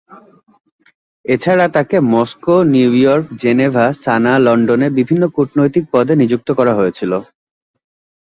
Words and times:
এছাড়া, 1.25 1.65
তাকে 1.67 1.97
Moscow, 2.13 2.55
New York, 2.73 3.25
Geneva, 3.41 3.85
Sanaa, 4.03 4.33
লন্ডনে 4.39 4.87
বিভিন্ন 4.89 5.23
কূটনীতিক 5.35 5.83
পদে 5.91 6.13
নিযুক্ত 6.15 6.49
করা 6.51 6.73
হয়েছিল। 6.75 7.11